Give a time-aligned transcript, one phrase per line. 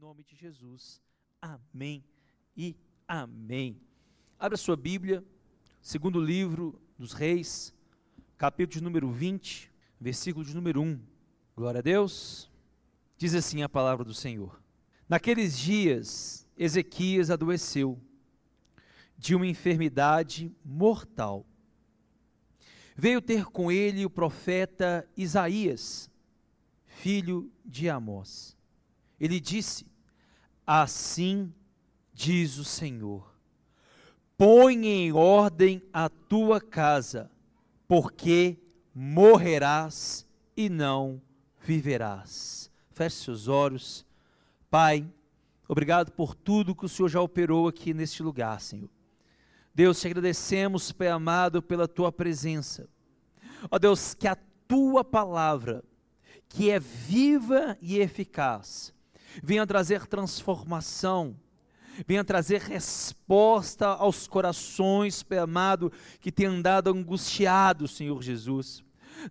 [0.00, 0.98] nome de Jesus.
[1.42, 2.02] Amém
[2.56, 2.74] e
[3.06, 3.78] amém.
[4.38, 5.22] Abra sua Bíblia,
[5.82, 7.74] segundo livro dos Reis,
[8.38, 10.98] capítulo de número 20, versículo de número 1.
[11.54, 12.50] Glória a Deus.
[13.18, 14.62] Diz assim a palavra do Senhor.
[15.06, 18.00] Naqueles dias, Ezequias adoeceu
[19.18, 21.44] de uma enfermidade mortal.
[22.96, 26.10] Veio ter com ele o profeta Isaías,
[26.86, 28.56] filho de Amós.
[29.20, 29.89] Ele disse:
[30.66, 31.52] Assim
[32.12, 33.34] diz o Senhor:
[34.36, 37.30] Põe em ordem a tua casa,
[37.86, 38.58] porque
[38.94, 41.20] morrerás e não
[41.60, 42.70] viverás.
[42.90, 44.06] Feche seus olhos.
[44.70, 45.06] Pai,
[45.66, 48.90] obrigado por tudo que o Senhor já operou aqui neste lugar, Senhor.
[49.74, 52.88] Deus, te agradecemos, Pai amado, pela tua presença.
[53.70, 55.82] Ó Deus, que a tua palavra,
[56.48, 58.92] que é viva e eficaz,
[59.42, 61.36] venha trazer transformação,
[62.06, 68.82] venha trazer resposta aos corações, Pai amado, que tem andado angustiados, Senhor Jesus.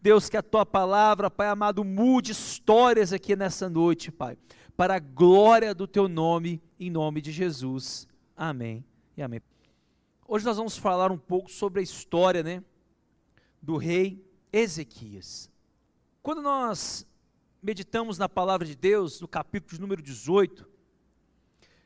[0.01, 4.37] Deus, que a tua palavra, Pai amado, mude histórias aqui nessa noite, Pai,
[4.77, 8.07] para a glória do teu nome, em nome de Jesus.
[8.35, 8.85] Amém
[9.17, 9.41] e amém.
[10.27, 12.63] Hoje nós vamos falar um pouco sobre a história, né,
[13.61, 14.23] do rei
[14.53, 15.49] Ezequias.
[16.21, 17.05] Quando nós
[17.61, 20.67] meditamos na palavra de Deus, no capítulo de número 18,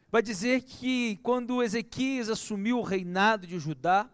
[0.10, 4.10] vai dizer que quando Ezequias assumiu o reinado de Judá,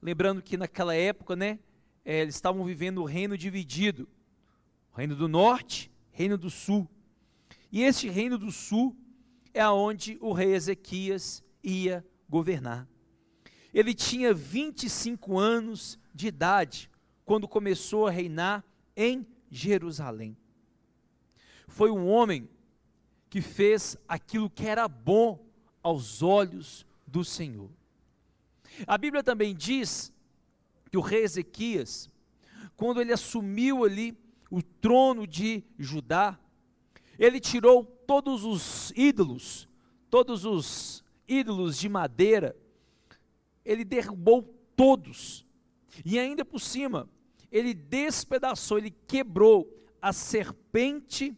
[0.00, 1.58] lembrando que naquela época, né,
[2.04, 4.08] é, eles estavam vivendo o reino dividido,
[4.92, 6.88] o reino do norte, reino do sul.
[7.70, 8.96] E este reino do sul
[9.52, 12.88] é aonde o rei Ezequias ia governar.
[13.72, 16.90] Ele tinha 25 anos de idade
[17.24, 18.64] quando começou a reinar
[18.96, 20.36] em Jerusalém
[21.74, 22.48] foi um homem
[23.28, 25.44] que fez aquilo que era bom
[25.82, 27.68] aos olhos do Senhor.
[28.86, 30.12] A Bíblia também diz
[30.88, 32.08] que o rei Ezequias,
[32.76, 34.16] quando ele assumiu ali
[34.48, 36.38] o trono de Judá,
[37.18, 39.68] ele tirou todos os ídolos,
[40.08, 42.56] todos os ídolos de madeira,
[43.64, 44.42] ele derrubou
[44.76, 45.44] todos,
[46.04, 47.08] e ainda por cima,
[47.50, 49.68] ele despedaçou, ele quebrou
[50.00, 51.36] a serpente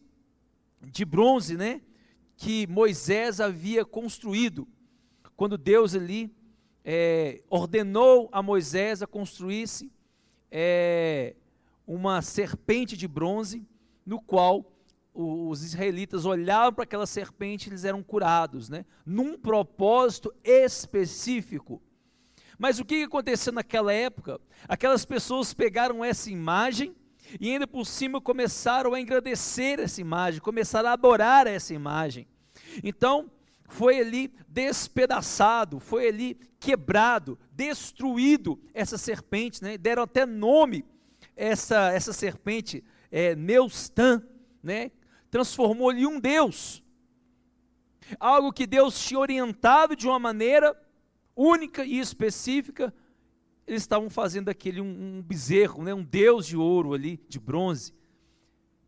[0.81, 1.81] de bronze, né?
[2.35, 4.67] Que Moisés havia construído.
[5.35, 6.35] Quando Deus ali
[6.83, 9.91] é, ordenou a Moisés a construísse
[10.51, 11.35] é,
[11.85, 13.65] uma serpente de bronze,
[14.05, 14.71] no qual
[15.13, 18.85] os israelitas olhavam para aquela serpente e eles eram curados, né?
[19.05, 21.81] Num propósito específico.
[22.57, 24.39] Mas o que aconteceu naquela época?
[24.67, 26.95] Aquelas pessoas pegaram essa imagem
[27.39, 32.27] e ainda por cima começaram a engrandecer essa imagem, começaram a adorar essa imagem.
[32.83, 33.29] Então,
[33.67, 39.77] foi ali despedaçado, foi ali quebrado, destruído essa serpente, né?
[39.77, 40.85] deram até nome
[41.35, 44.23] essa, essa serpente, é, Neustan,
[44.63, 44.91] né?
[45.29, 46.83] transformou ali um Deus,
[48.19, 50.75] algo que Deus tinha orientado de uma maneira
[51.35, 52.93] única e específica,
[53.67, 57.93] eles estavam fazendo aquele um, um bezerro, né, um deus de ouro ali, de bronze.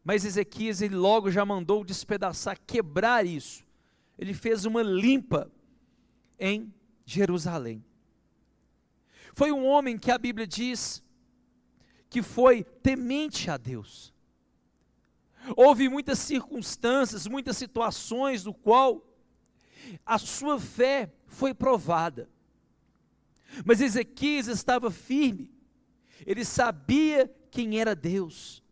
[0.04, 3.68] Mas Ezequias ele logo já mandou despedaçar, quebrar isso.
[4.18, 5.52] Ele fez uma limpa
[6.40, 6.74] em
[7.06, 7.84] Jerusalém.
[9.34, 11.04] Foi um homem que a Bíblia diz
[12.10, 14.14] que foi temente a Deus.
[15.56, 19.06] Houve muitas circunstâncias, muitas situações no qual
[20.06, 22.30] a sua fé foi provada.
[23.66, 25.52] Mas Ezequias estava firme,
[26.26, 28.64] ele sabia quem era Deus.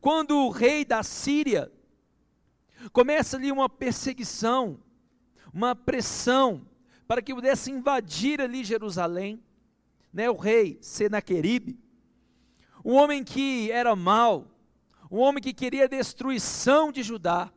[0.00, 1.70] Quando o rei da Síria
[2.92, 4.80] começa ali uma perseguição,
[5.52, 6.66] uma pressão
[7.06, 9.42] para que pudesse invadir ali Jerusalém,
[10.12, 11.78] né, o rei Senaqueribe,
[12.84, 14.46] um homem que era mau,
[15.10, 17.52] um homem que queria a destruição de Judá,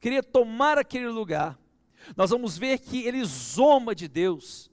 [0.00, 1.58] queria tomar aquele lugar.
[2.16, 4.70] Nós vamos ver que ele zomba de Deus,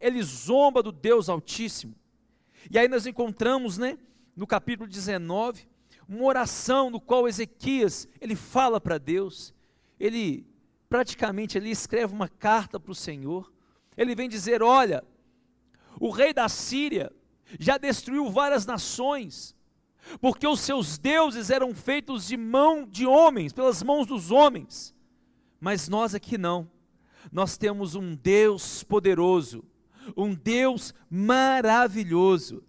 [0.00, 1.94] ele zomba do Deus Altíssimo.
[2.70, 3.98] E aí nós encontramos, né,
[4.36, 5.68] no capítulo 19,
[6.08, 9.54] uma oração no qual Ezequias, ele fala para Deus,
[9.98, 10.46] ele
[10.88, 13.52] praticamente ele escreve uma carta para o Senhor.
[13.96, 15.02] Ele vem dizer: "Olha,
[15.98, 17.12] o rei da Síria
[17.58, 19.54] já destruiu várias nações,
[20.20, 24.94] porque os seus deuses eram feitos de mão de homens, pelas mãos dos homens.
[25.60, 26.68] Mas nós aqui não.
[27.30, 29.64] Nós temos um Deus poderoso,
[30.16, 32.64] um Deus maravilhoso.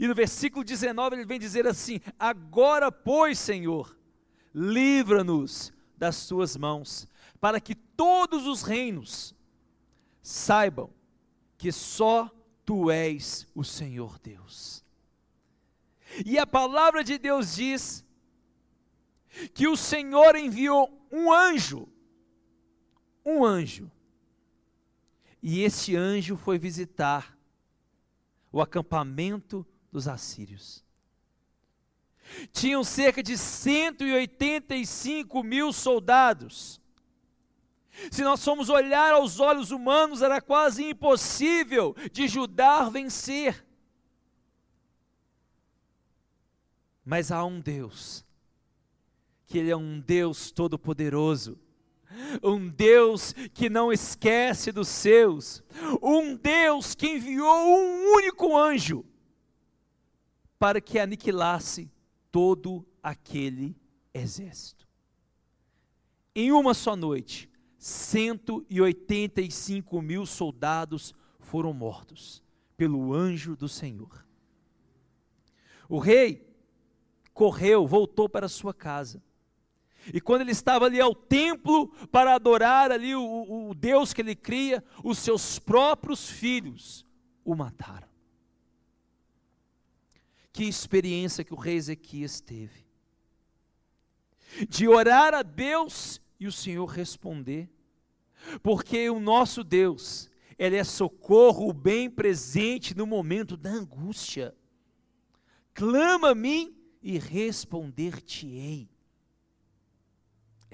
[0.00, 3.96] E no versículo 19 ele vem dizer assim: Agora, pois, Senhor,
[4.54, 7.08] livra-nos das tuas mãos,
[7.40, 9.34] para que todos os reinos
[10.22, 10.90] saibam
[11.58, 12.30] que só
[12.64, 14.84] tu és o Senhor Deus.
[16.24, 18.04] E a palavra de Deus diz
[19.52, 21.88] que o Senhor enviou um anjo,
[23.24, 23.90] um anjo,
[25.46, 27.36] e esse anjo foi visitar
[28.50, 30.82] o acampamento dos assírios.
[32.50, 36.80] Tinham cerca de 185 mil soldados.
[38.10, 43.66] Se nós formos olhar aos olhos humanos, era quase impossível de Judá vencer.
[47.04, 48.24] Mas há um Deus,
[49.46, 51.58] que Ele é um Deus todo-poderoso,
[52.42, 55.62] um Deus que não esquece dos seus,
[56.02, 59.04] um Deus que enviou um único anjo
[60.58, 61.90] para que aniquilasse
[62.30, 63.76] todo aquele
[64.12, 64.88] exército.
[66.34, 72.42] Em uma só noite, 185 mil soldados foram mortos
[72.76, 74.24] pelo anjo do Senhor.
[75.88, 76.48] O rei
[77.32, 79.22] correu, voltou para sua casa.
[80.12, 84.34] E quando ele estava ali ao templo para adorar ali o, o Deus que ele
[84.34, 87.06] cria, os seus próprios filhos
[87.44, 88.08] o mataram.
[90.52, 92.84] Que experiência que o rei Ezequias teve.
[94.68, 97.68] De orar a Deus e o Senhor responder.
[98.62, 104.54] Porque o nosso Deus, Ele é socorro bem presente no momento da angústia.
[105.72, 108.93] Clama a mim e responder-te-ei.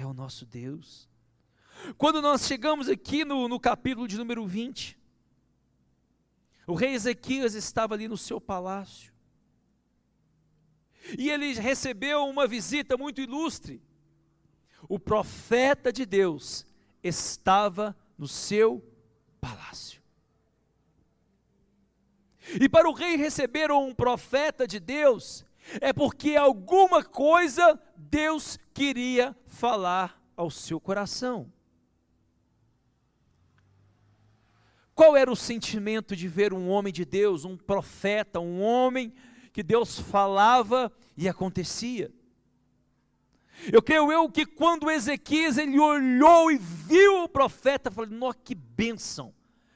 [0.01, 1.07] É o nosso Deus.
[1.99, 4.99] Quando nós chegamos aqui no, no capítulo de número 20,
[6.67, 9.13] o rei Ezequias estava ali no seu palácio.
[11.19, 13.83] E ele recebeu uma visita muito ilustre.
[14.89, 16.65] O profeta de Deus
[17.05, 18.83] estava no seu
[19.39, 20.01] palácio.
[22.59, 25.45] E para o rei receber um profeta de Deus,
[25.79, 31.53] é porque alguma coisa Deus queria falar ao seu coração.
[34.95, 39.15] Qual era o sentimento de ver um homem de Deus, um profeta, um homem
[39.53, 42.13] que Deus falava e acontecia.
[43.71, 48.55] Eu creio eu que quando Ezequias ele olhou e viu o profeta, falou: "Nossa, que
[48.55, 49.35] bênção!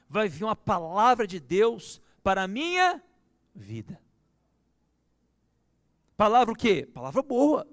[0.09, 3.01] Vai vir uma palavra de Deus para a minha
[3.53, 4.01] vida".
[6.17, 6.89] Palavra o quê?
[6.91, 7.67] Palavra boa.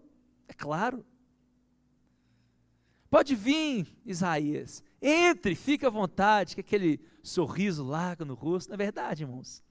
[0.49, 1.07] É claro.
[3.13, 4.83] Pode vir, Isaías.
[5.03, 8.71] Entre, fique à vontade, com aquele sorriso largo no rosto.
[8.71, 9.63] Na é verdade, irmãos.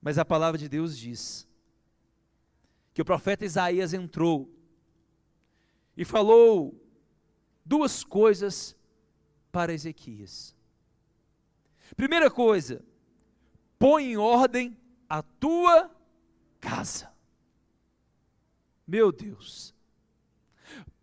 [0.00, 1.44] Mas a palavra de Deus diz
[2.94, 4.48] que o profeta Isaías entrou
[5.96, 6.80] e falou
[7.66, 8.76] duas coisas
[9.50, 10.54] para Ezequias.
[11.96, 12.80] Primeira coisa,
[13.76, 14.78] põe em ordem
[15.08, 15.90] a tua
[16.60, 17.12] casa.
[18.86, 19.74] Meu Deus,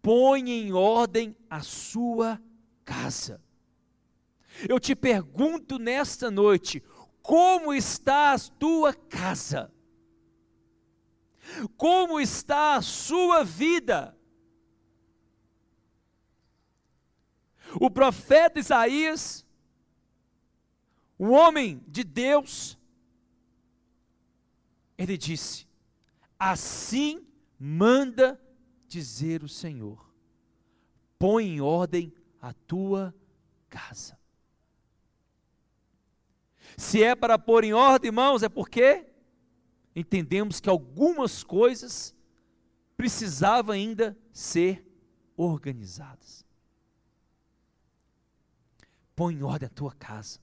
[0.07, 2.41] põe em ordem a sua
[2.85, 3.43] casa.
[4.69, 6.81] Eu te pergunto nesta noite:
[7.21, 9.69] como está a tua casa?
[11.75, 14.17] Como está a sua vida?
[17.73, 19.45] O profeta Isaías,
[21.19, 22.79] o homem de Deus,
[24.97, 25.67] ele disse:
[26.39, 27.27] Assim
[27.59, 28.41] manda
[28.87, 30.07] dizer o Senhor,
[31.19, 33.13] põe em ordem a tua
[33.69, 34.17] casa.
[36.75, 39.07] Se é para pôr em ordem, irmãos, é porque
[39.95, 42.15] entendemos que algumas coisas
[42.95, 44.85] precisavam ainda ser
[45.35, 46.45] organizadas.
[49.15, 50.39] Põe em ordem a tua casa.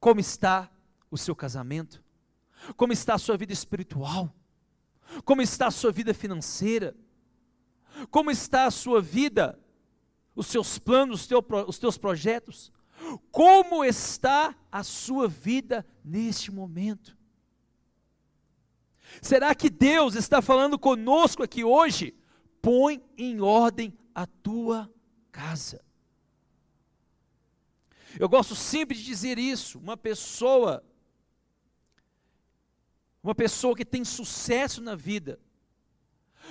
[0.00, 0.70] Como está
[1.10, 2.02] o seu casamento?
[2.76, 4.34] Como está a sua vida espiritual?
[5.24, 6.96] Como está a sua vida financeira?
[8.10, 9.58] Como está a sua vida,
[10.34, 11.28] os seus planos,
[11.66, 12.72] os teus projetos?
[13.30, 17.16] Como está a sua vida neste momento?
[19.22, 22.14] Será que Deus está falando conosco aqui hoje?
[22.60, 24.92] Põe em ordem a tua
[25.32, 25.82] casa.
[28.18, 29.78] Eu gosto sempre de dizer isso.
[29.78, 30.84] Uma pessoa,
[33.22, 35.38] uma pessoa que tem sucesso na vida,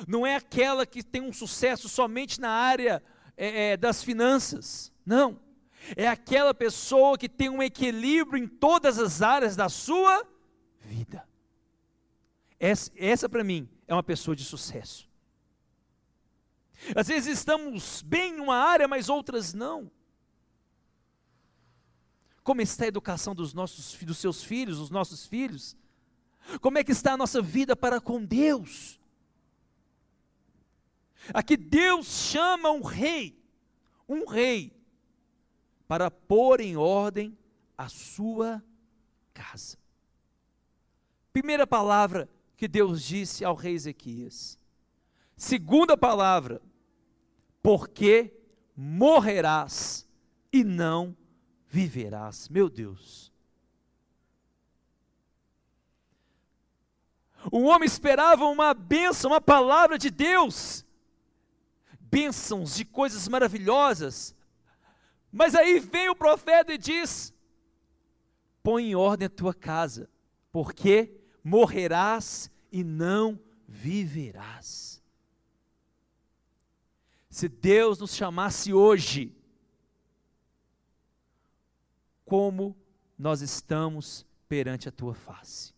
[0.07, 3.01] não é aquela que tem um sucesso somente na área
[3.35, 4.91] é, é, das finanças.
[5.05, 5.39] Não
[5.95, 10.25] é aquela pessoa que tem um equilíbrio em todas as áreas da sua
[10.81, 11.27] vida.
[12.59, 15.07] Essa, essa para mim é uma pessoa de sucesso.
[16.95, 19.89] Às vezes estamos bem em uma área, mas outras não.
[22.43, 25.75] Como está a educação dos nossos dos seus filhos, dos nossos filhos?
[26.61, 28.99] Como é que está a nossa vida para com Deus?
[31.33, 33.37] Aqui Deus chama um rei,
[34.07, 34.73] um rei,
[35.87, 37.37] para pôr em ordem
[37.77, 38.63] a sua
[39.33, 39.77] casa.
[41.31, 44.57] Primeira palavra que Deus disse ao rei Ezequias.
[45.35, 46.61] Segunda palavra,
[47.61, 48.33] porque
[48.75, 50.07] morrerás
[50.51, 51.15] e não
[51.67, 52.49] viverás.
[52.49, 53.31] Meu Deus.
[57.51, 60.85] O homem esperava uma bênção, uma palavra de Deus,
[61.99, 64.35] bênçãos de coisas maravilhosas,
[65.31, 67.33] mas aí vem o profeta e diz:
[68.63, 70.09] põe em ordem a tua casa,
[70.51, 71.13] porque
[71.43, 75.01] morrerás e não viverás.
[77.29, 79.35] Se Deus nos chamasse hoje,
[82.25, 82.75] como
[83.17, 85.76] nós estamos perante a tua face?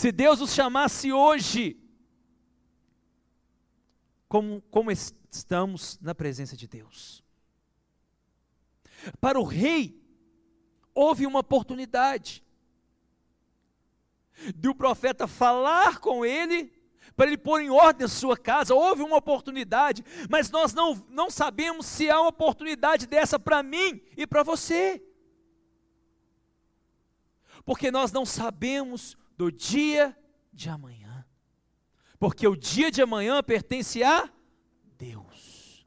[0.00, 1.78] Se Deus nos chamasse hoje,
[4.26, 7.22] como, como estamos na presença de Deus?
[9.20, 10.02] Para o rei,
[10.94, 12.42] houve uma oportunidade
[14.56, 16.72] de o profeta falar com ele,
[17.14, 18.74] para ele pôr em ordem a sua casa.
[18.74, 24.00] Houve uma oportunidade, mas nós não, não sabemos se há uma oportunidade dessa para mim
[24.16, 25.04] e para você.
[27.66, 30.14] Porque nós não sabemos do dia
[30.52, 31.24] de amanhã.
[32.18, 34.30] Porque o dia de amanhã pertence a
[34.98, 35.86] Deus.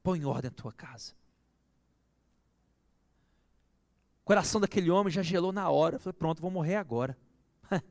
[0.00, 1.12] Põe em ordem a tua casa.
[4.22, 5.98] O coração daquele homem já gelou na hora.
[5.98, 7.18] Falei, pronto, vou morrer agora.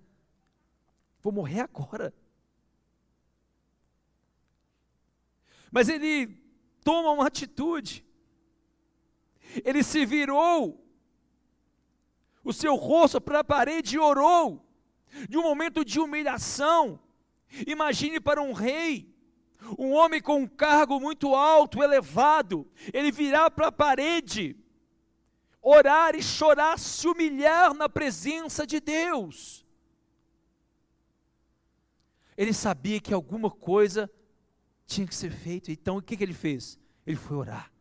[1.21, 2.13] vou morrer agora.
[5.69, 6.27] Mas ele
[6.81, 8.05] toma uma atitude.
[9.65, 10.81] Ele se virou
[12.43, 14.65] o seu rosto para a parede e orou.
[15.29, 16.99] De um momento de humilhação.
[17.67, 19.13] Imagine para um rei,
[19.77, 24.57] um homem com um cargo muito alto, elevado, ele virar para a parede
[25.63, 29.65] orar e chorar, se humilhar na presença de Deus.
[32.35, 34.11] Ele sabia que alguma coisa
[34.85, 36.77] tinha que ser feita, então o que, que ele fez?
[37.07, 37.71] Ele foi orar.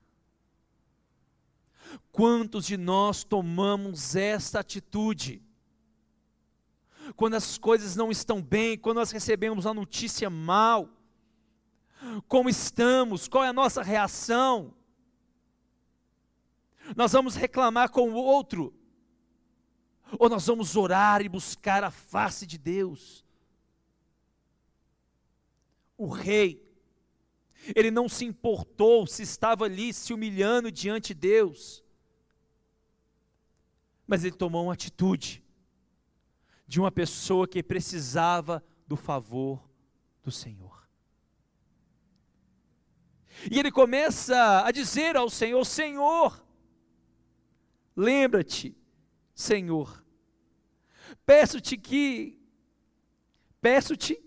[2.10, 5.42] Quantos de nós tomamos esta atitude?
[7.16, 10.88] Quando as coisas não estão bem, quando nós recebemos uma notícia mal,
[12.28, 14.74] como estamos, qual é a nossa reação?
[16.96, 18.74] Nós vamos reclamar com o outro,
[20.18, 23.24] ou nós vamos orar e buscar a face de Deus.
[25.96, 26.62] O rei,
[27.74, 31.84] ele não se importou se estava ali se humilhando diante de Deus,
[34.06, 35.42] mas ele tomou uma atitude
[36.66, 39.62] de uma pessoa que precisava do favor
[40.22, 40.86] do Senhor.
[43.50, 46.42] E ele começa a dizer ao Senhor: Senhor,
[47.96, 48.74] Lembra-te,
[49.34, 50.02] Senhor,
[51.26, 52.38] peço-te que,
[53.60, 54.18] peço-te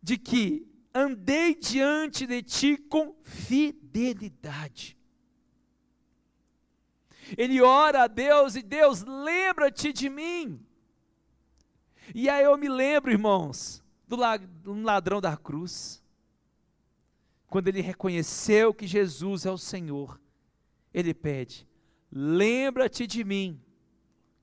[0.00, 4.96] de que andei diante de ti com fidelidade.
[7.36, 10.64] Ele ora a Deus e Deus, lembra-te de mim.
[12.14, 14.16] E aí eu me lembro, irmãos, do
[14.82, 16.02] ladrão da cruz.
[17.46, 20.20] Quando ele reconheceu que Jesus é o Senhor,
[20.92, 21.68] ele pede:
[22.10, 23.60] Lembra-te de mim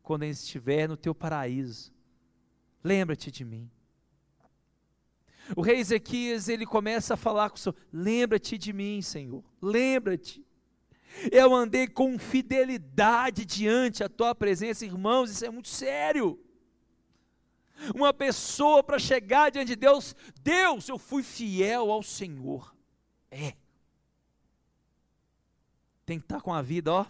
[0.01, 1.93] quando estiver no teu paraíso.
[2.83, 3.69] Lembra-te de mim.
[5.55, 9.43] O rei Ezequias, ele começa a falar com o Senhor: Lembra-te de mim, Senhor.
[9.61, 10.45] Lembra-te.
[11.31, 16.39] Eu andei com fidelidade diante a tua presença, irmãos, isso é muito sério.
[17.95, 22.75] Uma pessoa para chegar diante de Deus, Deus, eu fui fiel ao Senhor.
[23.31, 23.53] É.
[26.05, 27.05] Tem que estar com a vida, ó,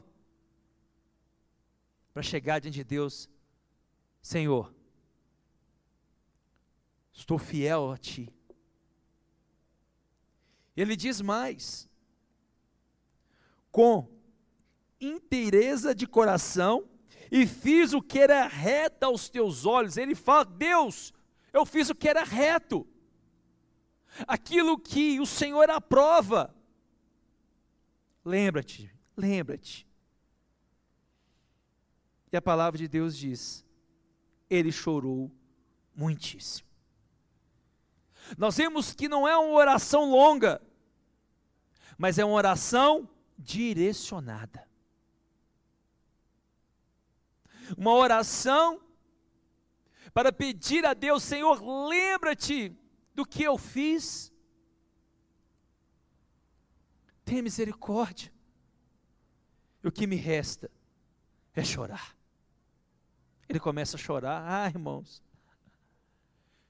[2.13, 3.29] para chegar diante de Deus,
[4.21, 4.73] Senhor,
[7.17, 8.31] estou fiel a Ti.
[10.75, 11.89] Ele diz mais,
[13.71, 14.07] com
[15.01, 16.87] inteireza de coração,
[17.31, 19.97] e fiz o que era reto aos teus olhos.
[19.97, 21.11] Ele fala: Deus,
[21.51, 22.87] eu fiz o que era reto,
[24.27, 26.55] aquilo que o Senhor aprova.
[28.23, 29.87] Lembra-te, lembra-te.
[32.31, 33.65] E a palavra de Deus diz:
[34.47, 35.31] ele chorou
[35.95, 36.66] muitíssimo.
[38.35, 40.61] Nós vemos que não é uma oração longa,
[41.97, 43.07] mas é uma oração
[43.37, 44.67] direcionada.
[47.77, 48.81] Uma oração
[50.13, 52.75] para pedir a Deus, Senhor, lembra-te
[53.13, 54.31] do que eu fiz.
[57.23, 58.33] Tenha misericórdia.
[59.83, 60.71] E o que me resta
[61.53, 62.15] é chorar.
[63.47, 64.43] Ele começa a chorar.
[64.45, 65.21] Ah, irmãos,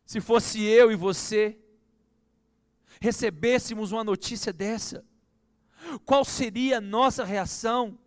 [0.07, 1.59] se fosse eu e você
[3.01, 5.05] recebêssemos uma notícia dessa,
[6.05, 7.99] qual seria a nossa reação?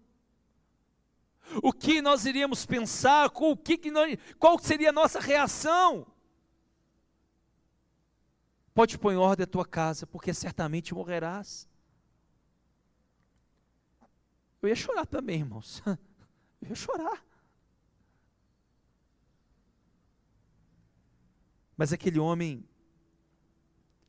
[1.63, 3.31] O que nós iríamos pensar?
[3.35, 6.07] O que, que nós, qual seria a nossa reação?
[8.73, 11.69] Pode pôr em ordem a tua casa, porque certamente morrerás.
[14.63, 15.83] Eu ia chorar também, irmãos.
[16.63, 17.23] Eu ia chorar.
[21.81, 22.63] Mas aquele homem,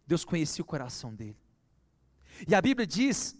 [0.06, 1.38] Deus conhecia o coração dele.
[2.46, 3.34] E a Bíblia diz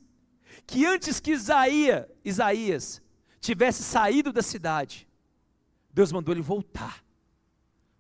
[0.66, 3.02] que antes que Isaías, Isaías
[3.42, 5.06] tivesse saído da cidade,
[5.92, 7.04] Deus mandou ele voltar,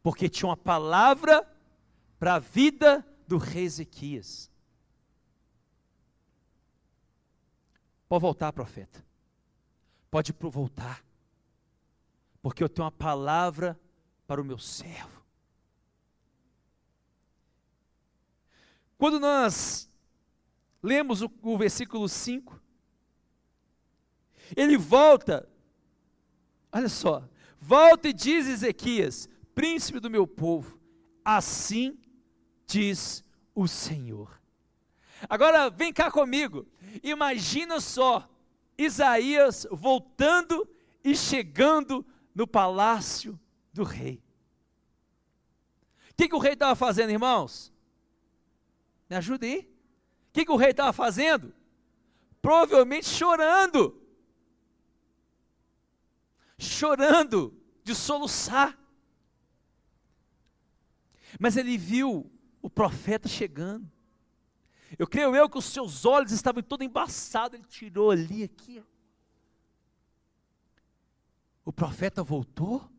[0.02, 1.46] porque tinha uma palavra
[2.18, 4.50] para a vida do rei Ezequias.
[8.08, 9.06] Pode voltar, profeta.
[10.10, 11.04] Pode voltar.
[12.42, 13.78] Porque eu tenho uma palavra
[14.26, 15.21] para o meu servo.
[19.01, 19.89] Quando nós
[20.79, 22.62] lemos o, o versículo 5,
[24.55, 25.50] ele volta,
[26.72, 27.27] olha só,
[27.60, 30.79] volta e diz Ezequias, príncipe do meu povo,
[31.25, 31.98] assim
[32.67, 33.24] diz
[33.55, 34.39] o Senhor.
[35.27, 36.67] Agora vem cá comigo,
[37.01, 38.29] imagina só,
[38.77, 40.70] Isaías voltando
[41.03, 42.05] e chegando
[42.36, 43.39] no palácio
[43.74, 44.22] do rei.
[46.12, 47.71] O que, que o rei estava fazendo, irmãos?
[49.12, 49.60] Me ajude aí.
[49.60, 51.54] O que, que o rei estava fazendo?
[52.41, 54.02] Provavelmente chorando
[56.62, 58.78] chorando, de soluçar.
[61.39, 63.89] Mas ele viu o profeta chegando.
[65.00, 68.84] Eu creio eu que os seus olhos estavam todo embaçados, ele tirou ali, aqui.
[71.63, 72.90] O profeta voltou.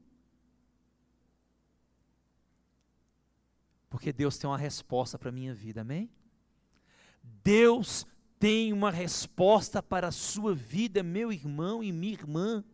[3.93, 6.11] Porque Deus tem uma resposta para a minha vida, amém?
[7.45, 8.07] Deus
[8.39, 12.65] tem uma resposta para a sua vida, meu irmão e minha irmã.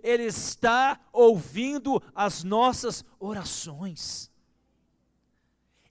[0.00, 4.30] Ele está ouvindo as nossas orações.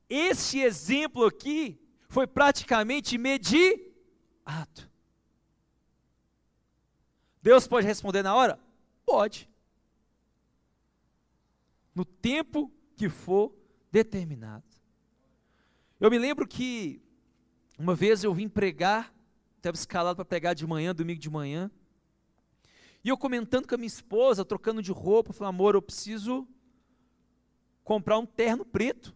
[0.09, 1.77] Este exemplo aqui
[2.07, 4.89] foi praticamente imediato.
[7.43, 8.57] Deus pode responder na hora?
[9.05, 9.49] Pode.
[11.93, 13.59] No tempo que for
[13.91, 14.63] determinado.
[15.99, 17.01] Eu me lembro que
[17.77, 19.13] uma vez eu vim pregar,
[19.57, 21.69] estava escalado para pregar de manhã, domingo de manhã.
[23.03, 26.47] E eu comentando com a minha esposa, trocando de roupa, falei, amor, eu preciso
[27.83, 29.15] comprar um terno preto.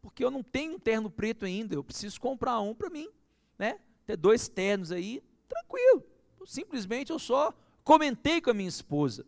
[0.00, 3.08] Porque eu não tenho um terno preto ainda, eu preciso comprar um para mim,
[3.56, 3.78] né?
[4.04, 6.04] Ter dois ternos aí, tranquilo.
[6.44, 9.24] Simplesmente eu só comentei com a minha esposa.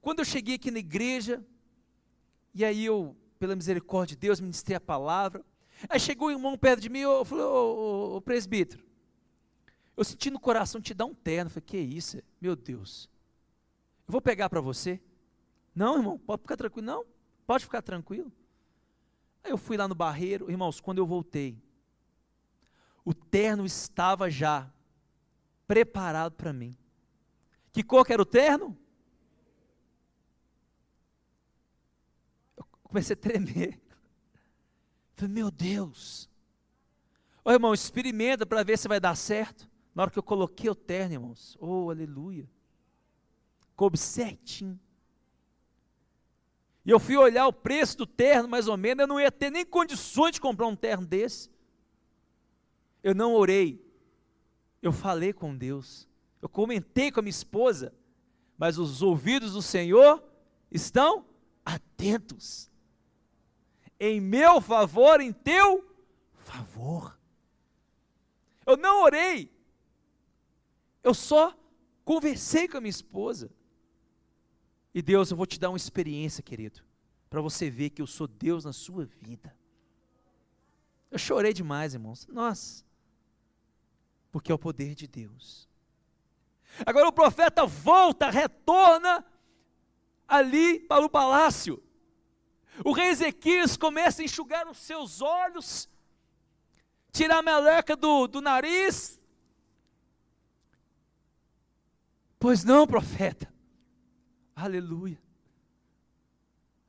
[0.00, 1.44] Quando eu cheguei aqui na igreja,
[2.54, 5.44] e aí eu, pela misericórdia de Deus, ministrei a palavra.
[5.88, 8.84] Aí chegou o irmão perto de mim, eu falei, ô, ô, presbítero,
[9.96, 11.48] eu senti no coração te dar um terno.
[11.48, 12.22] Eu falei, que isso?
[12.40, 13.10] Meu Deus.
[14.06, 15.00] Eu vou pegar para você?
[15.74, 16.86] Não, irmão, pode ficar tranquilo.
[16.86, 17.04] Não,
[17.44, 18.30] pode ficar tranquilo.
[19.42, 21.60] Aí eu fui lá no barreiro, irmãos, quando eu voltei,
[23.04, 24.72] o terno estava já
[25.66, 26.76] preparado para mim.
[27.72, 28.78] Que cor que era o terno?
[32.56, 33.80] Eu comecei a tremer.
[35.16, 36.28] Falei, meu Deus.
[37.44, 39.68] Ô irmão, experimenta para ver se vai dar certo.
[39.94, 42.48] Na hora que eu coloquei o terno, irmãos, oh, aleluia,
[43.76, 44.78] coube certinho.
[46.84, 49.50] E eu fui olhar o preço do terno, mais ou menos, eu não ia ter
[49.50, 51.50] nem condições de comprar um terno desse.
[53.02, 53.84] Eu não orei,
[54.80, 56.08] eu falei com Deus,
[56.40, 57.92] eu comentei com a minha esposa,
[58.56, 60.22] mas os ouvidos do Senhor
[60.70, 61.26] estão
[61.64, 62.70] atentos,
[64.04, 65.88] em meu favor, em teu
[66.34, 67.16] favor.
[68.66, 69.48] Eu não orei,
[71.04, 71.56] eu só
[72.04, 73.48] conversei com a minha esposa.
[74.92, 76.82] E Deus, eu vou te dar uma experiência, querido,
[77.30, 79.56] para você ver que eu sou Deus na sua vida.
[81.08, 82.26] Eu chorei demais, irmãos.
[82.26, 82.84] Nossa.
[84.32, 85.68] Porque é o poder de Deus.
[86.84, 89.24] Agora o profeta volta, retorna
[90.26, 91.80] ali para o palácio.
[92.84, 95.88] O rei Ezequias começa a enxugar os seus olhos,
[97.12, 99.20] tirar a meleca do, do nariz.
[102.38, 103.52] Pois não, profeta.
[104.56, 105.20] Aleluia.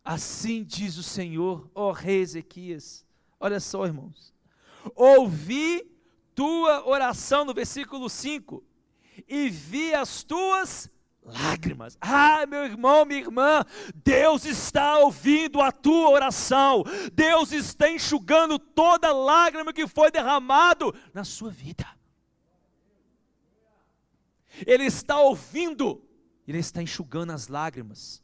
[0.03, 3.05] Assim diz o Senhor, ó rei Ezequias.
[3.39, 4.33] Olha só, irmãos.
[4.95, 5.89] Ouvi
[6.35, 8.63] tua oração no versículo 5
[9.27, 10.89] e vi as tuas
[11.25, 11.97] lágrimas.
[12.01, 16.83] Ah, meu irmão, minha irmã, Deus está ouvindo a tua oração.
[17.13, 21.87] Deus está enxugando toda lágrima que foi derramado na sua vida.
[24.67, 26.03] Ele está ouvindo,
[26.47, 28.21] ele está enxugando as lágrimas.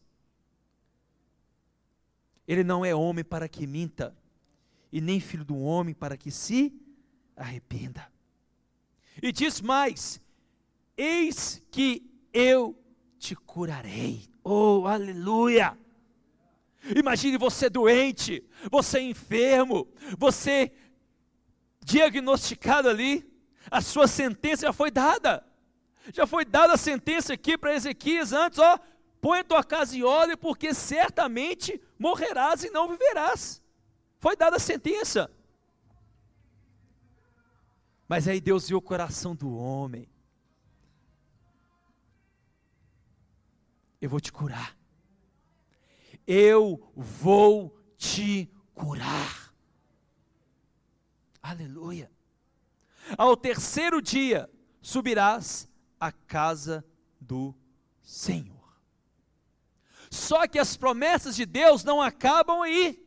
[2.48, 4.16] Ele não é homem para que minta,
[4.92, 6.74] e nem filho do homem para que se
[7.36, 8.12] arrependa.
[9.22, 10.22] E diz mais:
[10.98, 12.79] Eis que eu
[13.20, 14.28] te curarei.
[14.44, 15.78] Oh, aleluia!
[16.96, 20.72] Imagine você doente, você enfermo, você
[21.84, 23.30] diagnosticado ali,
[23.70, 25.46] a sua sentença já foi dada.
[26.14, 28.80] Já foi dada a sentença aqui para Ezequias antes, ó,
[29.22, 33.62] põe a tua casa em ordem, porque certamente morrerás e não viverás.
[34.18, 35.30] Foi dada a sentença.
[38.08, 40.10] Mas aí Deus viu o coração do homem.
[44.02, 44.78] Eu vou te curar.
[46.26, 49.54] Eu vou te curar.
[51.42, 52.12] Aleluia.
[53.18, 54.50] Ao terceiro dia
[54.82, 55.68] subirás
[56.00, 56.86] à casa
[57.20, 57.56] do
[58.02, 58.60] Senhor.
[60.10, 63.06] Só que as promessas de Deus não acabam aí.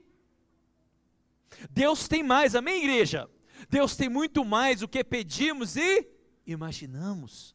[1.71, 3.29] Deus tem mais, amém, igreja?
[3.69, 6.09] Deus tem muito mais do que pedimos e
[6.47, 7.55] imaginamos.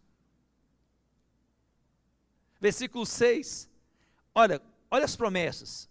[2.59, 3.69] Versículo 6.
[4.33, 5.89] Olha, olha as promessas.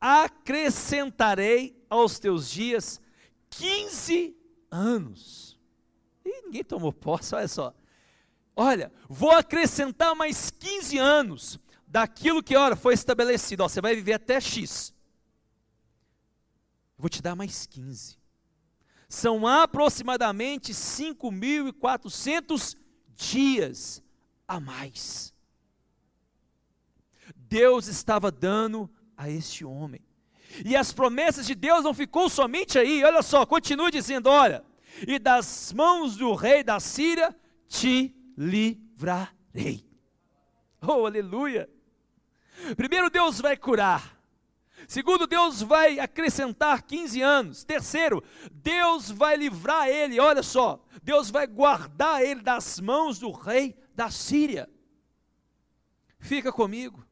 [0.00, 3.00] Acrescentarei aos teus dias
[3.50, 4.36] 15
[4.70, 5.58] anos.
[6.24, 7.74] E ninguém tomou posse, olha só.
[8.54, 13.62] Olha, vou acrescentar mais 15 anos daquilo que, olha, foi estabelecido.
[13.62, 14.92] Ó, você vai viver até X.
[16.96, 18.18] Vou te dar mais 15.
[19.08, 22.76] São aproximadamente 5.400
[23.16, 24.02] dias
[24.46, 25.29] a mais.
[27.50, 30.00] Deus estava dando a este homem.
[30.64, 34.64] E as promessas de Deus não ficou somente aí, olha só, continua dizendo: olha,
[35.06, 37.36] e das mãos do rei da Síria
[37.66, 39.84] te livrarei.
[40.80, 41.68] Oh, aleluia!
[42.76, 44.16] Primeiro, Deus vai curar.
[44.86, 47.64] Segundo, Deus vai acrescentar 15 anos.
[47.64, 53.76] Terceiro, Deus vai livrar ele, olha só, Deus vai guardar ele das mãos do rei
[53.94, 54.70] da Síria.
[56.18, 57.09] Fica comigo.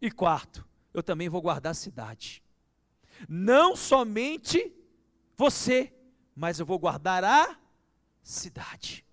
[0.00, 2.42] E quarto, eu também vou guardar a cidade.
[3.28, 4.72] Não somente
[5.36, 5.92] você,
[6.34, 7.58] mas eu vou guardar a
[8.22, 9.04] cidade.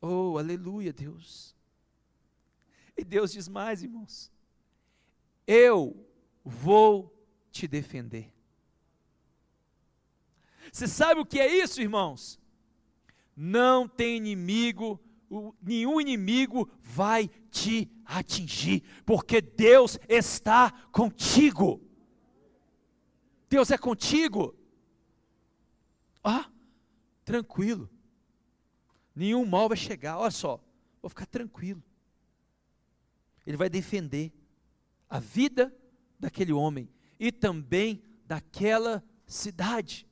[0.00, 1.54] Oh, aleluia, Deus.
[2.96, 4.32] E Deus diz mais, irmãos.
[5.46, 6.04] Eu
[6.44, 7.12] vou
[7.50, 8.32] te defender.
[10.72, 12.40] Você sabe o que é isso, irmãos?
[13.36, 15.00] Não tem inimigo,
[15.62, 21.80] nenhum inimigo vai te atingir, porque Deus está contigo.
[23.48, 24.56] Deus é contigo.
[26.22, 26.50] Ah,
[27.24, 27.90] tranquilo.
[29.14, 30.18] Nenhum mal vai chegar.
[30.18, 30.60] Olha só,
[31.00, 31.82] vou ficar tranquilo.
[33.46, 34.32] Ele vai defender
[35.08, 35.74] a vida
[36.18, 36.88] daquele homem
[37.18, 40.06] e também daquela cidade.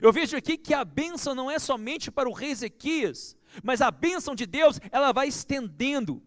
[0.00, 3.90] Eu vejo aqui que a bênção não é somente para o rei Ezequias, mas a
[3.90, 6.22] bênção de Deus, ela vai estendendo,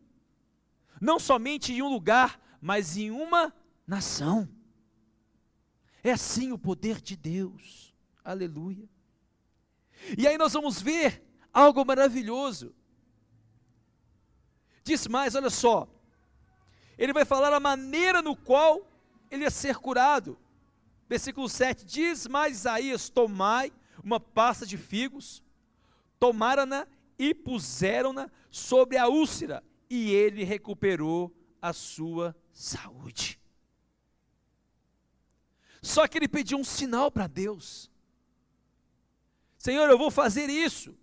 [0.99, 3.53] não somente em um lugar, mas em uma
[3.85, 4.47] nação.
[6.03, 8.87] É assim o poder de Deus, aleluia.
[10.17, 12.73] E aí nós vamos ver algo maravilhoso.
[14.83, 15.87] Diz mais, olha só,
[16.97, 18.87] ele vai falar a maneira no qual
[19.29, 20.37] ele ia ser curado.
[21.07, 23.71] Versículo 7: Diz mais Isaías: Tomai
[24.03, 25.43] uma pasta de figos,
[26.19, 33.39] tomaram-na e puseram-na sobre a úlcera, e ele recuperou a sua saúde.
[35.81, 37.89] Só que ele pediu um sinal para Deus.
[39.57, 40.95] Senhor, eu vou fazer isso.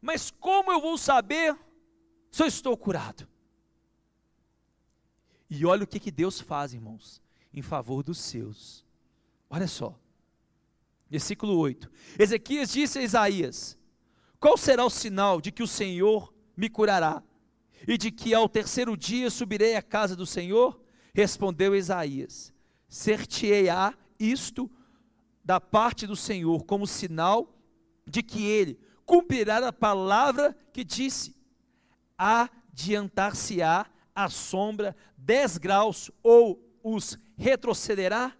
[0.00, 1.58] Mas como eu vou saber
[2.30, 3.26] se eu estou curado?
[5.50, 8.84] E olha o que, que Deus faz, irmãos, em favor dos seus.
[9.48, 9.98] Olha só,
[11.08, 13.78] versículo 8: Ezequias disse a Isaías:
[14.38, 17.22] Qual será o sinal de que o Senhor me curará?
[17.86, 20.82] E de que ao terceiro dia subirei à casa do Senhor?
[21.14, 22.52] Respondeu Isaías:
[22.88, 24.68] Ser-te-ei-á isto
[25.44, 27.56] da parte do Senhor como sinal
[28.04, 31.36] de que ele cumprirá a palavra que disse:
[32.18, 38.36] Adiantar-se-á a sombra dez graus ou os retrocederá?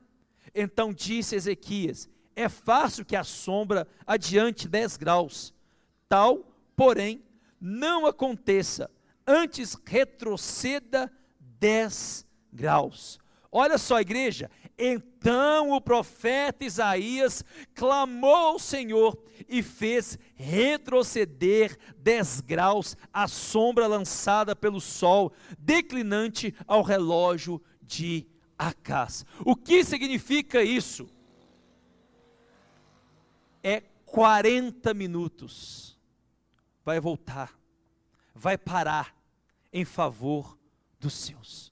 [0.53, 5.55] Então disse Ezequias: É fácil que a sombra adiante dez graus.
[6.09, 7.23] Tal, porém,
[7.61, 8.91] não aconteça,
[9.27, 11.13] antes retroceda
[11.59, 13.19] dez graus.
[13.51, 17.45] Olha só, igreja, então o profeta Isaías
[17.75, 26.83] clamou ao Senhor e fez retroceder dez graus a sombra lançada pelo sol, declinante ao
[26.83, 29.25] relógio de Acás.
[29.45, 31.09] O que significa isso?
[33.63, 35.98] É 40 minutos.
[36.89, 37.55] Vai voltar,
[38.35, 39.15] vai parar
[39.71, 40.59] em favor
[40.99, 41.71] dos seus.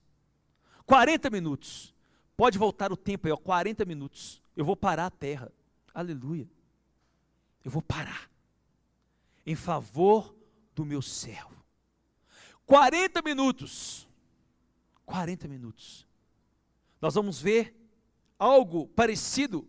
[0.85, 1.91] 40 minutos.
[2.35, 4.39] Pode voltar o tempo aí, ó, 40 minutos.
[4.55, 5.51] Eu vou parar a terra.
[5.91, 6.47] Aleluia.
[7.65, 8.29] Eu vou parar
[9.43, 10.35] em favor
[10.75, 11.65] do meu servo.
[12.67, 14.07] 40 minutos.
[15.03, 16.05] 40 minutos.
[17.01, 17.75] Nós vamos ver
[18.37, 19.67] algo parecido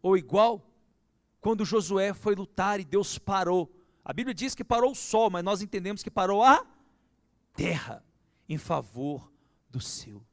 [0.00, 0.64] ou igual
[1.40, 3.68] quando Josué foi lutar e Deus parou.
[4.04, 6.66] A Bíblia diz que parou o sol, mas nós entendemos que parou a
[7.54, 8.04] terra
[8.48, 9.32] em favor
[9.70, 10.24] do seu.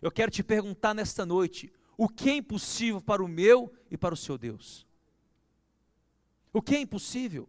[0.00, 4.14] Eu quero te perguntar nesta noite: o que é impossível para o meu e para
[4.14, 4.86] o seu Deus?
[6.52, 7.48] O que é impossível?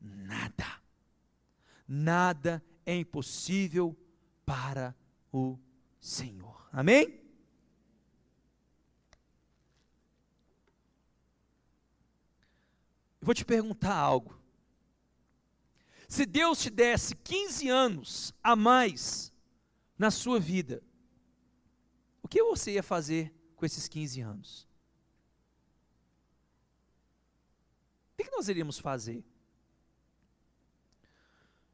[0.00, 0.66] Nada.
[1.86, 3.96] Nada é impossível
[4.44, 4.94] para
[5.32, 5.58] o
[6.00, 6.68] Senhor.
[6.72, 7.25] Amém?
[13.26, 14.40] Vou te perguntar algo.
[16.08, 19.32] Se Deus te desse 15 anos a mais
[19.98, 20.80] na sua vida,
[22.22, 24.68] o que você ia fazer com esses 15 anos?
[28.12, 29.24] O que nós iríamos fazer?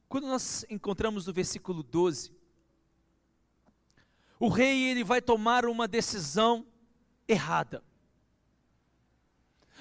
[0.09, 2.33] Quando nós encontramos no versículo 12,
[4.41, 6.67] o rei ele vai tomar uma decisão
[7.29, 7.85] errada.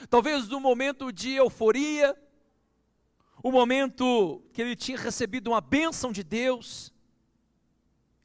[0.10, 2.16] Talvez no momento de euforia,
[3.44, 6.94] o momento que ele tinha recebido uma bênção de Deus,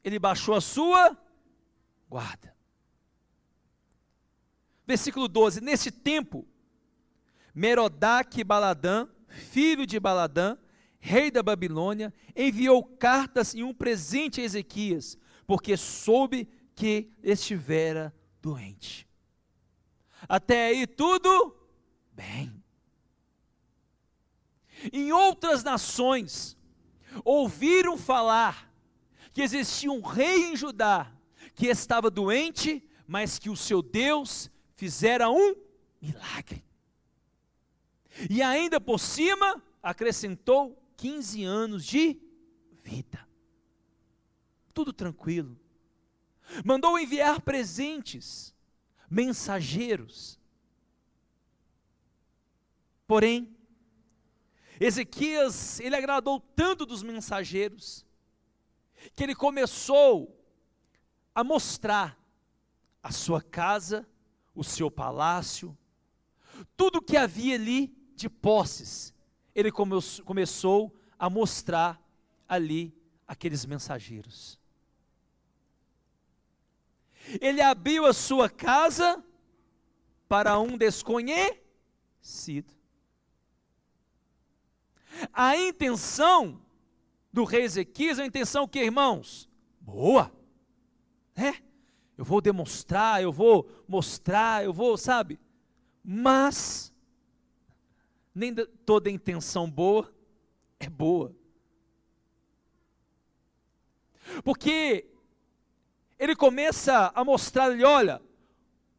[0.03, 1.17] ele baixou a sua
[2.09, 2.55] guarda.
[4.85, 6.47] Versículo 12: Nesse tempo,
[7.53, 10.57] Merodach Baladã, filho de Baladã,
[10.99, 19.07] rei da Babilônia, enviou cartas e um presente a Ezequias, porque soube que estivera doente.
[20.29, 21.56] Até aí tudo
[22.17, 22.63] bem.
[24.91, 26.57] Em outras nações,
[27.23, 28.73] ouviram falar
[29.31, 31.11] que existia um rei em Judá
[31.55, 35.55] que estava doente, mas que o seu Deus fizera um
[36.01, 36.63] milagre.
[38.29, 42.19] E ainda por cima, acrescentou 15 anos de
[42.83, 43.27] vida.
[44.73, 45.59] Tudo tranquilo.
[46.63, 48.55] Mandou enviar presentes,
[49.09, 50.36] mensageiros.
[53.07, 53.55] Porém,
[54.79, 58.05] Ezequias, ele agradou tanto dos mensageiros,
[59.15, 60.37] que ele começou
[61.33, 62.19] a mostrar
[63.01, 64.07] a sua casa,
[64.53, 65.75] o seu palácio,
[66.75, 69.13] tudo que havia ali de posses.
[69.55, 72.01] Ele come começou a mostrar
[72.47, 72.93] ali
[73.27, 74.59] aqueles mensageiros.
[77.41, 79.23] Ele abriu a sua casa
[80.27, 82.76] para um desconhecido.
[85.33, 86.61] A intenção
[87.31, 89.49] do rei Ezequias, a intenção que, irmãos?
[89.79, 90.37] Boa
[91.37, 91.53] é,
[92.17, 95.39] eu vou demonstrar, eu vou mostrar, eu vou, sabe?
[96.03, 96.91] Mas,
[98.33, 100.11] nem toda intenção boa
[100.79, 101.35] é boa.
[104.43, 105.07] Porque
[106.17, 108.19] ele começa a mostrar, ele olha,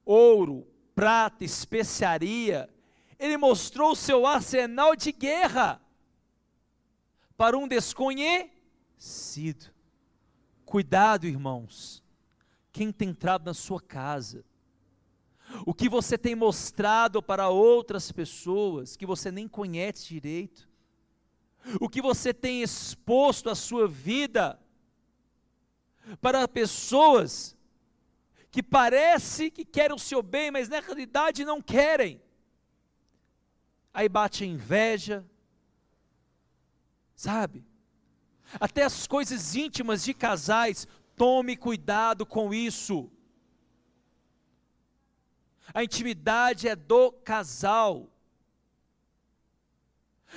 [0.04, 2.72] ouro, prata, especiaria,
[3.18, 5.82] ele mostrou o seu arsenal de guerra
[7.38, 8.52] para um desconhecido.
[10.66, 12.02] Cuidado, irmãos
[12.78, 14.44] quem tem entrado na sua casa,
[15.66, 20.68] o que você tem mostrado para outras pessoas que você nem conhece direito,
[21.80, 24.60] o que você tem exposto a sua vida
[26.20, 27.56] para pessoas
[28.48, 32.22] que parece que querem o seu bem, mas na realidade não querem.
[33.92, 35.26] Aí bate a inveja,
[37.18, 37.66] sabe?
[38.60, 40.86] Até as coisas íntimas de casais,
[41.18, 43.10] Tome cuidado com isso.
[45.74, 48.08] A intimidade é do casal.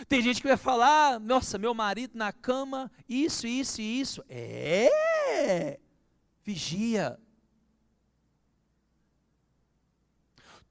[0.08, 4.24] Tem gente que vai falar, nossa, meu marido na cama, isso, isso e isso.
[4.28, 5.80] É,
[6.44, 7.20] vigia.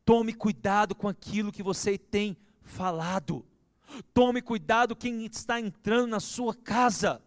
[0.05, 3.47] Tome cuidado com aquilo que você tem falado.
[4.13, 7.23] Tome cuidado quem está entrando na sua casa.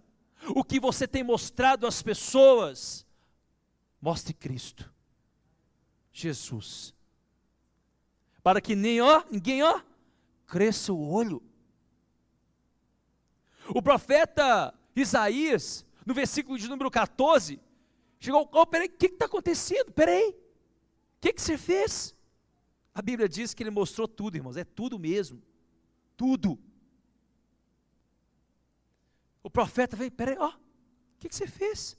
[0.49, 3.05] O que você tem mostrado às pessoas.
[4.01, 4.91] Mostre Cristo.
[6.11, 6.93] Jesus.
[8.41, 9.81] Para que nem ó, ninguém ó,
[10.45, 11.41] cresça o olho.
[13.69, 17.59] O profeta Isaías, no versículo de número 14,
[18.19, 19.91] chegou, oh, peraí, o que está acontecendo?
[19.91, 22.15] Peraí, o que, que você fez?
[22.93, 25.41] A Bíblia diz que ele mostrou tudo, irmãos, é tudo mesmo.
[26.15, 26.59] Tudo.
[29.41, 30.59] O profeta vem, peraí, ó, o
[31.19, 31.97] que, que você fez?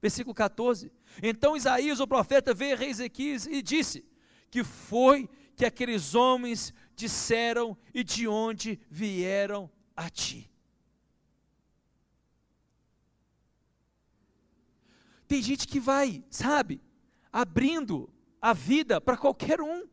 [0.00, 0.92] Versículo 14.
[1.22, 4.04] Então Isaías, o profeta, veio a rei Ezequias e disse
[4.50, 10.50] que foi que aqueles homens disseram e de onde vieram a ti.
[15.26, 16.80] Tem gente que vai, sabe,
[17.32, 18.08] abrindo
[18.40, 19.88] a vida para qualquer um.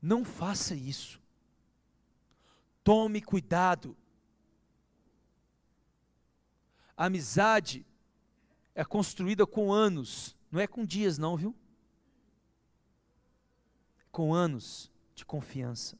[0.00, 1.20] Não faça isso.
[2.86, 3.96] Tome cuidado.
[6.96, 7.84] A amizade
[8.76, 11.52] é construída com anos, não é com dias, não, viu?
[14.12, 15.98] Com anos de confiança.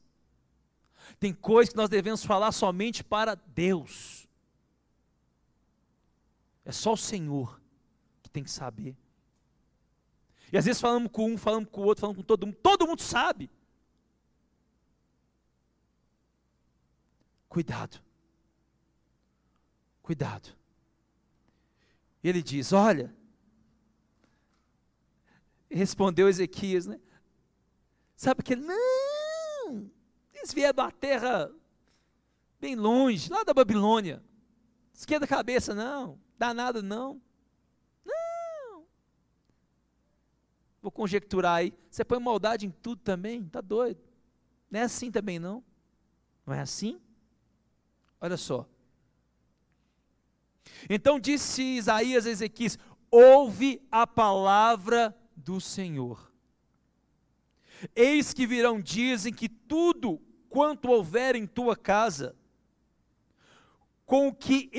[1.19, 4.29] Tem coisas que nós devemos falar somente para Deus.
[6.65, 7.61] É só o Senhor
[8.23, 8.97] que tem que saber.
[10.53, 12.87] E às vezes falamos com um, falamos com o outro, falamos com todo mundo, todo
[12.87, 13.51] mundo sabe.
[17.57, 17.99] Cuidado.
[20.03, 20.51] Cuidado.
[22.23, 23.17] Ele diz: Olha,
[25.71, 27.01] respondeu Ezequias, né?
[28.15, 29.91] Sabe que não,
[30.35, 31.51] eles vieram da terra
[32.61, 34.23] bem longe, lá da Babilônia.
[34.93, 37.23] Esquerda a cabeça, não, dá nada, não.
[38.05, 38.87] Não.
[40.83, 41.73] Vou conjecturar aí.
[41.91, 43.49] Você põe maldade em tudo também?
[43.49, 44.03] Tá doido.
[44.71, 45.65] Não é assim também, não.
[46.45, 47.01] Não é assim?
[48.21, 48.69] Olha só.
[50.89, 52.79] Então disse Isaías a Ezequias:
[53.11, 56.33] Ouve a palavra do Senhor.
[57.95, 62.35] Eis que virão dias em que tudo quanto houver em tua casa,
[64.07, 64.71] com o que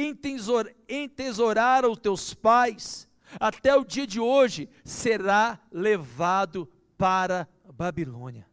[0.87, 3.07] entesouraram os teus pais,
[3.39, 8.47] até o dia de hoje, será levado para Babilônia.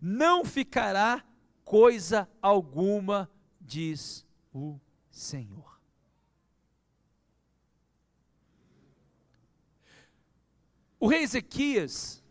[0.00, 1.24] Não ficará
[1.64, 3.30] coisa alguma
[3.62, 4.78] diz o
[5.10, 5.80] Senhor.
[10.98, 12.22] O rei Ezequias,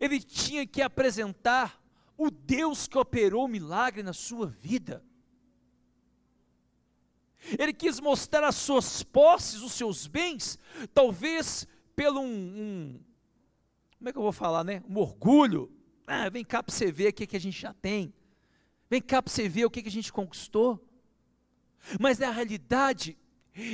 [0.00, 1.82] ele tinha que apresentar
[2.16, 5.02] o Deus que operou o milagre na sua vida.
[7.58, 10.58] Ele quis mostrar as suas posses, os seus bens,
[10.92, 13.00] talvez pelo um, um
[14.00, 14.82] como é que eu vou falar, né?
[14.88, 15.70] Um orgulho.
[16.06, 18.14] Ah, vem cá para você ver o que, que a gente já tem.
[18.90, 20.84] Vem cá para você ver o que, que a gente conquistou.
[22.00, 23.16] Mas na realidade,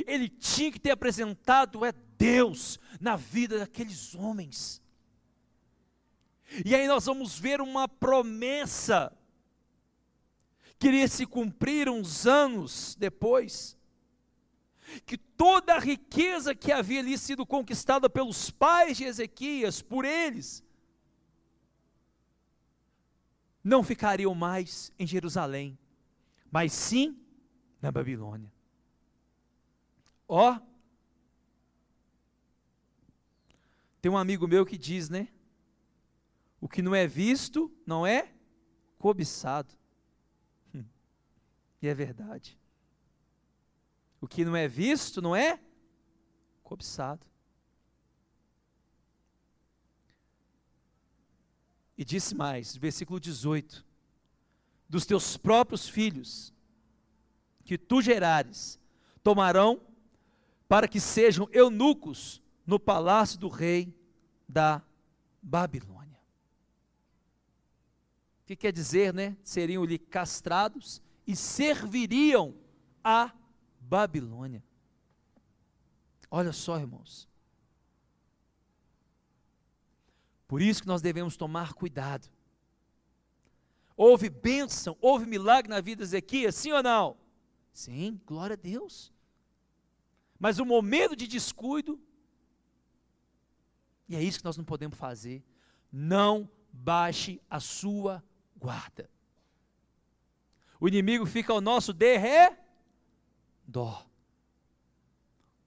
[0.07, 4.83] ele tinha que ter apresentado é Deus na vida daqueles homens.
[6.65, 9.13] E aí nós vamos ver uma promessa
[10.79, 13.77] que iria se cumprir uns anos depois,
[15.05, 20.63] que toda a riqueza que havia ali sido conquistada pelos pais de Ezequias, por eles,
[23.67, 25.77] não ficariam mais em Jerusalém,
[26.53, 27.21] mas sim
[27.83, 28.53] na Babilônia.
[30.29, 30.61] Ó, oh,
[34.01, 35.27] tem um amigo meu que diz, né?
[36.61, 38.33] O que não é visto não é
[38.99, 39.75] cobiçado.
[41.83, 42.57] E é verdade.
[44.21, 45.61] O que não é visto não é
[46.63, 47.27] cobiçado.
[51.97, 53.85] E disse mais, versículo 18:
[54.89, 56.53] Dos teus próprios filhos,
[57.65, 58.79] que tu gerares,
[59.23, 59.81] tomarão
[60.69, 63.95] para que sejam eunucos no palácio do rei
[64.49, 64.83] da
[65.43, 66.21] Babilônia.
[68.43, 69.37] O que quer dizer, né?
[69.43, 72.55] Seriam-lhe castrados e serviriam
[73.03, 73.33] a
[73.81, 74.63] Babilônia.
[76.31, 77.29] Olha só, irmãos.
[80.47, 82.29] Por isso que nós devemos tomar cuidado.
[83.97, 87.17] Houve bênção, houve milagre na vida de Ezequias, sim ou não?
[87.73, 89.13] Sim, glória a Deus.
[90.39, 92.01] Mas o momento de descuido,
[94.09, 95.43] e é isso que nós não podemos fazer,
[95.91, 98.23] não baixe a sua
[98.57, 99.11] guarda.
[100.79, 102.57] O inimigo fica ao nosso derredor,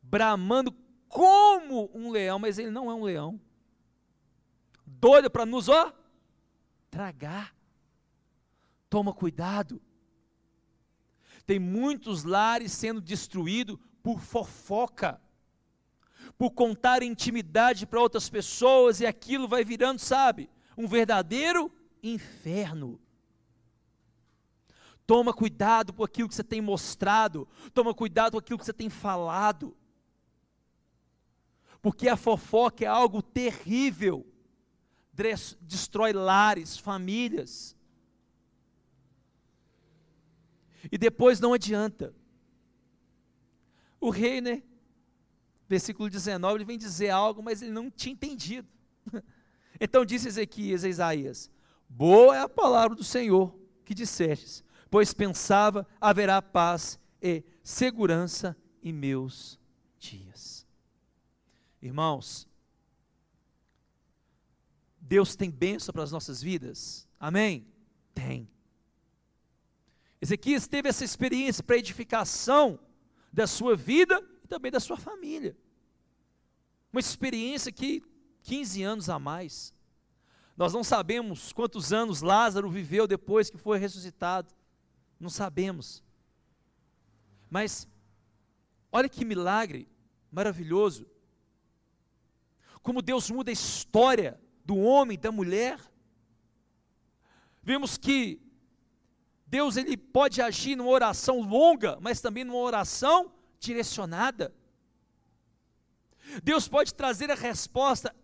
[0.01, 0.71] bramando
[1.07, 3.41] como um leão, mas ele não é um leão.
[4.99, 5.93] Doido para nos ó,
[6.91, 7.55] tragar.
[8.89, 9.81] Toma cuidado.
[11.45, 15.19] Tem muitos lares sendo destruídos por fofoca,
[16.37, 21.71] por contar intimidade para outras pessoas e aquilo vai virando, sabe, um verdadeiro
[22.03, 22.99] inferno.
[25.07, 28.89] Toma cuidado com aquilo que você tem mostrado, toma cuidado com aquilo que você tem
[28.89, 29.75] falado,
[31.81, 34.25] porque a fofoca é algo terrível,
[35.61, 37.75] destrói lares, famílias.
[40.91, 42.13] E depois não adianta.
[43.99, 44.63] O rei, né?
[45.67, 48.67] Versículo 19, ele vem dizer algo, mas ele não tinha entendido.
[49.81, 51.49] Então disse Ezequias a Isaías:
[51.87, 58.91] Boa é a palavra do Senhor que dissestes, pois pensava haverá paz e segurança em
[58.91, 59.57] meus
[59.97, 60.67] dias.
[61.81, 62.48] Irmãos,
[65.09, 67.09] Deus tem bênção para as nossas vidas?
[67.19, 67.65] Amém?
[68.13, 68.47] Tem.
[70.21, 72.79] Ezequias teve essa experiência para edificação
[73.33, 75.57] da sua vida e também da sua família.
[76.93, 78.03] Uma experiência que
[78.43, 79.73] 15 anos a mais.
[80.55, 84.53] Nós não sabemos quantos anos Lázaro viveu depois que foi ressuscitado.
[85.19, 86.03] Não sabemos.
[87.49, 87.87] Mas
[88.91, 89.89] olha que milagre
[90.31, 91.07] maravilhoso.
[92.83, 94.39] Como Deus muda a história
[94.69, 95.79] do homem, da mulher.
[97.63, 98.39] Vemos que
[99.47, 104.53] Deus ele pode agir numa oração longa, mas também numa oração direcionada.
[106.43, 108.15] Deus pode trazer a resposta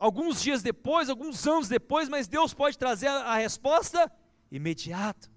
[0.00, 4.10] alguns dias depois, alguns anos depois, mas Deus pode trazer a resposta
[4.50, 5.30] imediata.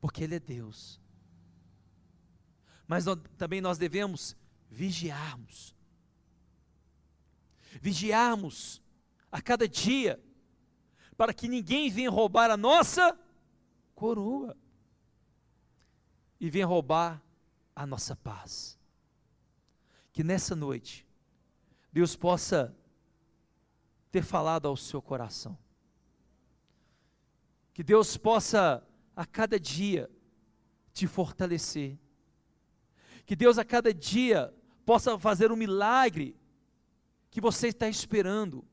[0.00, 1.00] Porque Ele é Deus.
[2.86, 4.36] Mas nós, também nós devemos
[4.70, 5.75] vigiarmos.
[7.80, 8.82] Vigiarmos
[9.30, 10.22] a cada dia
[11.16, 13.18] para que ninguém venha roubar a nossa
[13.94, 14.56] coroa
[16.38, 17.22] e venha roubar
[17.74, 18.78] a nossa paz.
[20.12, 21.06] Que nessa noite
[21.92, 22.76] Deus possa
[24.10, 25.58] ter falado ao seu coração.
[27.72, 30.10] Que Deus possa a cada dia
[30.92, 31.98] te fortalecer.
[33.24, 34.54] Que Deus a cada dia
[34.84, 36.36] possa fazer um milagre
[37.36, 38.64] que você está esperando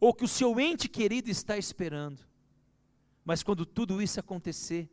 [0.00, 2.24] ou que o seu ente querido está esperando.
[3.24, 4.88] Mas quando tudo isso acontecer,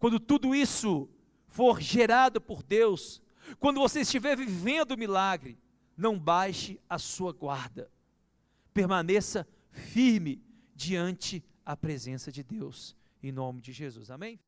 [0.00, 1.08] quando tudo isso
[1.46, 3.22] for gerado por Deus,
[3.60, 5.56] quando você estiver vivendo o milagre,
[5.96, 7.88] não baixe a sua guarda,
[8.72, 10.42] permaneça firme
[10.74, 14.40] diante a presença de Deus, em nome de Jesus, amém?